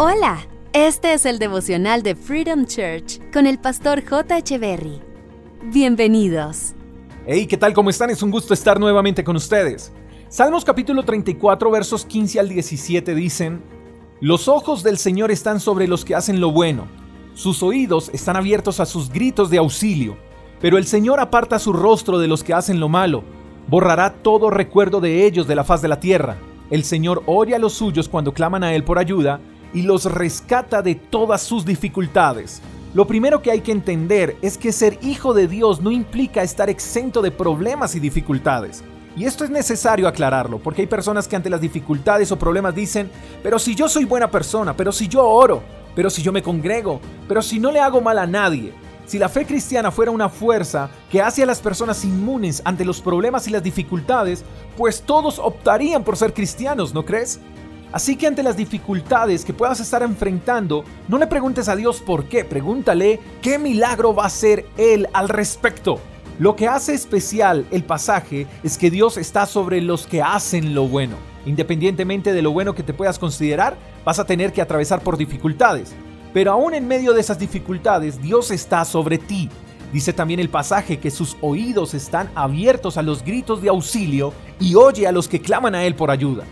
Hola, 0.00 0.46
este 0.72 1.12
es 1.12 1.26
el 1.26 1.40
devocional 1.40 2.04
de 2.04 2.14
Freedom 2.14 2.66
Church 2.66 3.18
con 3.32 3.48
el 3.48 3.58
pastor 3.58 4.08
J. 4.08 4.56
Berry. 4.56 5.00
Bienvenidos. 5.72 6.74
Hey, 7.26 7.48
¿qué 7.48 7.56
tal? 7.56 7.74
¿Cómo 7.74 7.90
están? 7.90 8.08
Es 8.08 8.22
un 8.22 8.30
gusto 8.30 8.54
estar 8.54 8.78
nuevamente 8.78 9.24
con 9.24 9.34
ustedes. 9.34 9.92
Salmos 10.28 10.64
capítulo 10.64 11.02
34 11.02 11.68
versos 11.72 12.04
15 12.04 12.38
al 12.38 12.48
17 12.48 13.12
dicen, 13.16 13.60
Los 14.20 14.46
ojos 14.46 14.84
del 14.84 14.98
Señor 14.98 15.32
están 15.32 15.58
sobre 15.58 15.88
los 15.88 16.04
que 16.04 16.14
hacen 16.14 16.40
lo 16.40 16.52
bueno, 16.52 16.86
sus 17.34 17.64
oídos 17.64 18.08
están 18.12 18.36
abiertos 18.36 18.78
a 18.78 18.86
sus 18.86 19.10
gritos 19.10 19.50
de 19.50 19.58
auxilio, 19.58 20.16
pero 20.60 20.78
el 20.78 20.86
Señor 20.86 21.18
aparta 21.18 21.58
su 21.58 21.72
rostro 21.72 22.20
de 22.20 22.28
los 22.28 22.44
que 22.44 22.54
hacen 22.54 22.78
lo 22.78 22.88
malo, 22.88 23.24
borrará 23.66 24.14
todo 24.22 24.48
recuerdo 24.48 25.00
de 25.00 25.26
ellos 25.26 25.48
de 25.48 25.56
la 25.56 25.64
faz 25.64 25.82
de 25.82 25.88
la 25.88 25.98
tierra. 25.98 26.38
El 26.70 26.84
Señor 26.84 27.24
oye 27.26 27.56
a 27.56 27.58
los 27.58 27.72
suyos 27.72 28.08
cuando 28.08 28.32
claman 28.32 28.62
a 28.62 28.74
Él 28.76 28.84
por 28.84 29.00
ayuda 29.00 29.40
y 29.72 29.82
los 29.82 30.04
rescata 30.04 30.82
de 30.82 30.94
todas 30.94 31.42
sus 31.42 31.64
dificultades. 31.64 32.62
Lo 32.94 33.06
primero 33.06 33.42
que 33.42 33.50
hay 33.50 33.60
que 33.60 33.72
entender 33.72 34.36
es 34.40 34.56
que 34.56 34.72
ser 34.72 34.98
hijo 35.02 35.34
de 35.34 35.46
Dios 35.46 35.80
no 35.80 35.90
implica 35.90 36.42
estar 36.42 36.70
exento 36.70 37.20
de 37.20 37.30
problemas 37.30 37.94
y 37.94 38.00
dificultades. 38.00 38.82
Y 39.16 39.24
esto 39.24 39.44
es 39.44 39.50
necesario 39.50 40.08
aclararlo, 40.08 40.58
porque 40.58 40.82
hay 40.82 40.86
personas 40.86 41.26
que 41.26 41.36
ante 41.36 41.50
las 41.50 41.60
dificultades 41.60 42.30
o 42.32 42.38
problemas 42.38 42.74
dicen, 42.74 43.10
pero 43.42 43.58
si 43.58 43.74
yo 43.74 43.88
soy 43.88 44.04
buena 44.04 44.30
persona, 44.30 44.76
pero 44.76 44.92
si 44.92 45.08
yo 45.08 45.26
oro, 45.26 45.62
pero 45.94 46.08
si 46.08 46.22
yo 46.22 46.32
me 46.32 46.42
congrego, 46.42 47.00
pero 47.26 47.42
si 47.42 47.58
no 47.58 47.72
le 47.72 47.80
hago 47.80 48.00
mal 48.00 48.18
a 48.18 48.26
nadie, 48.26 48.72
si 49.06 49.18
la 49.18 49.28
fe 49.28 49.44
cristiana 49.44 49.90
fuera 49.90 50.10
una 50.10 50.28
fuerza 50.28 50.90
que 51.10 51.20
hace 51.20 51.42
a 51.42 51.46
las 51.46 51.60
personas 51.60 52.04
inmunes 52.04 52.62
ante 52.64 52.84
los 52.84 53.00
problemas 53.00 53.48
y 53.48 53.50
las 53.50 53.62
dificultades, 53.62 54.44
pues 54.76 55.02
todos 55.02 55.38
optarían 55.38 56.04
por 56.04 56.16
ser 56.16 56.32
cristianos, 56.32 56.94
¿no 56.94 57.04
crees? 57.04 57.40
Así 57.92 58.16
que 58.16 58.26
ante 58.26 58.42
las 58.42 58.56
dificultades 58.56 59.44
que 59.44 59.54
puedas 59.54 59.80
estar 59.80 60.02
enfrentando, 60.02 60.84
no 61.08 61.16
le 61.16 61.26
preguntes 61.26 61.68
a 61.68 61.76
Dios 61.76 62.00
por 62.00 62.24
qué, 62.24 62.44
pregúntale 62.44 63.18
qué 63.40 63.58
milagro 63.58 64.14
va 64.14 64.24
a 64.24 64.26
hacer 64.26 64.66
Él 64.76 65.08
al 65.14 65.28
respecto. 65.28 65.98
Lo 66.38 66.54
que 66.54 66.68
hace 66.68 66.92
especial 66.94 67.66
el 67.70 67.82
pasaje 67.82 68.46
es 68.62 68.76
que 68.76 68.90
Dios 68.90 69.16
está 69.16 69.46
sobre 69.46 69.80
los 69.80 70.06
que 70.06 70.22
hacen 70.22 70.74
lo 70.74 70.86
bueno. 70.86 71.16
Independientemente 71.46 72.32
de 72.32 72.42
lo 72.42 72.52
bueno 72.52 72.74
que 72.74 72.82
te 72.82 72.92
puedas 72.92 73.18
considerar, 73.18 73.76
vas 74.04 74.18
a 74.18 74.26
tener 74.26 74.52
que 74.52 74.60
atravesar 74.60 75.00
por 75.00 75.16
dificultades. 75.16 75.94
Pero 76.34 76.52
aún 76.52 76.74
en 76.74 76.86
medio 76.86 77.14
de 77.14 77.22
esas 77.22 77.38
dificultades, 77.38 78.20
Dios 78.20 78.50
está 78.50 78.84
sobre 78.84 79.16
ti. 79.16 79.48
Dice 79.92 80.12
también 80.12 80.40
el 80.40 80.50
pasaje 80.50 80.98
que 80.98 81.10
sus 81.10 81.38
oídos 81.40 81.94
están 81.94 82.30
abiertos 82.34 82.98
a 82.98 83.02
los 83.02 83.24
gritos 83.24 83.62
de 83.62 83.70
auxilio 83.70 84.34
y 84.60 84.74
oye 84.74 85.06
a 85.06 85.12
los 85.12 85.26
que 85.26 85.40
claman 85.40 85.74
a 85.74 85.84
Él 85.84 85.94
por 85.94 86.10
ayuda. 86.10 86.44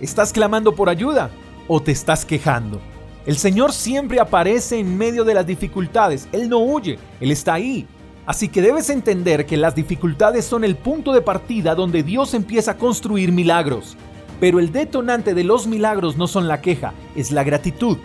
¿Estás 0.00 0.32
clamando 0.32 0.74
por 0.74 0.88
ayuda 0.88 1.30
o 1.68 1.80
te 1.80 1.92
estás 1.92 2.24
quejando? 2.24 2.80
El 3.26 3.36
Señor 3.36 3.72
siempre 3.72 4.18
aparece 4.18 4.78
en 4.78 4.98
medio 4.98 5.24
de 5.24 5.34
las 5.34 5.46
dificultades. 5.46 6.28
Él 6.32 6.48
no 6.48 6.58
huye, 6.58 6.98
Él 7.20 7.30
está 7.30 7.54
ahí. 7.54 7.86
Así 8.26 8.48
que 8.48 8.60
debes 8.60 8.90
entender 8.90 9.46
que 9.46 9.56
las 9.56 9.74
dificultades 9.74 10.44
son 10.44 10.64
el 10.64 10.76
punto 10.76 11.12
de 11.12 11.22
partida 11.22 11.74
donde 11.74 12.02
Dios 12.02 12.34
empieza 12.34 12.72
a 12.72 12.76
construir 12.76 13.30
milagros. 13.32 13.96
Pero 14.40 14.58
el 14.58 14.72
detonante 14.72 15.32
de 15.32 15.44
los 15.44 15.66
milagros 15.66 16.16
no 16.16 16.26
son 16.26 16.48
la 16.48 16.60
queja, 16.60 16.92
es 17.14 17.30
la 17.30 17.44
gratitud. 17.44 17.98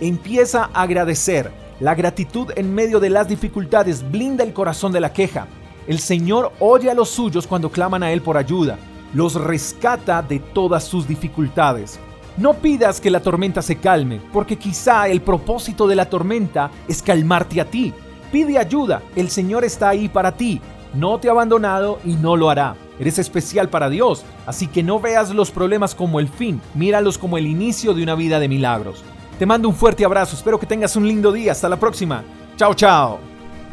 Empieza 0.00 0.70
a 0.74 0.82
agradecer. 0.82 1.52
La 1.80 1.94
gratitud 1.94 2.50
en 2.56 2.74
medio 2.74 2.98
de 2.98 3.10
las 3.10 3.28
dificultades 3.28 4.10
blinda 4.10 4.42
el 4.42 4.52
corazón 4.52 4.90
de 4.90 5.00
la 5.00 5.12
queja. 5.12 5.46
El 5.86 6.00
Señor 6.00 6.52
oye 6.58 6.90
a 6.90 6.94
los 6.94 7.10
suyos 7.10 7.46
cuando 7.46 7.70
claman 7.70 8.02
a 8.02 8.10
Él 8.12 8.22
por 8.22 8.36
ayuda. 8.36 8.76
Los 9.14 9.34
rescata 9.34 10.22
de 10.22 10.38
todas 10.38 10.84
sus 10.84 11.08
dificultades. 11.08 11.98
No 12.36 12.54
pidas 12.54 13.00
que 13.00 13.10
la 13.10 13.20
tormenta 13.20 13.62
se 13.62 13.76
calme, 13.76 14.20
porque 14.32 14.56
quizá 14.56 15.08
el 15.08 15.22
propósito 15.22 15.86
de 15.88 15.96
la 15.96 16.08
tormenta 16.08 16.70
es 16.86 17.02
calmarte 17.02 17.60
a 17.60 17.64
ti. 17.64 17.92
Pide 18.30 18.58
ayuda, 18.58 19.02
el 19.16 19.30
Señor 19.30 19.64
está 19.64 19.88
ahí 19.88 20.08
para 20.08 20.36
ti. 20.36 20.60
No 20.94 21.18
te 21.18 21.28
ha 21.28 21.32
abandonado 21.32 21.98
y 22.04 22.14
no 22.14 22.36
lo 22.36 22.50
hará. 22.50 22.76
Eres 23.00 23.18
especial 23.18 23.68
para 23.68 23.88
Dios, 23.88 24.24
así 24.46 24.66
que 24.66 24.82
no 24.82 25.00
veas 25.00 25.30
los 25.30 25.50
problemas 25.50 25.94
como 25.94 26.20
el 26.20 26.28
fin, 26.28 26.60
míralos 26.74 27.18
como 27.18 27.38
el 27.38 27.46
inicio 27.46 27.94
de 27.94 28.02
una 28.02 28.14
vida 28.14 28.38
de 28.40 28.48
milagros. 28.48 29.02
Te 29.38 29.46
mando 29.46 29.68
un 29.68 29.74
fuerte 29.74 30.04
abrazo, 30.04 30.36
espero 30.36 30.58
que 30.58 30.66
tengas 30.66 30.96
un 30.96 31.06
lindo 31.06 31.32
día. 31.32 31.52
Hasta 31.52 31.68
la 31.68 31.78
próxima. 31.78 32.24
Chao, 32.56 32.74
chao. 32.74 33.20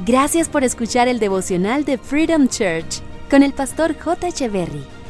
Gracias 0.05 0.47
por 0.47 0.63
escuchar 0.63 1.07
el 1.07 1.19
devocional 1.19 1.85
de 1.85 1.97
Freedom 1.97 2.47
Church 2.47 3.01
con 3.29 3.41
el 3.41 3.53
pastor 3.53 3.95
J. 3.97 4.27
Echeverry. 4.27 4.94